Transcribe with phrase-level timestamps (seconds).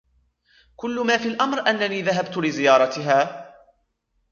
[0.75, 3.51] كل ما في الأمر أنني ذهبت لزيارتها.